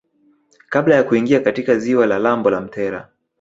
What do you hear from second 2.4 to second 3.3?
la Mtera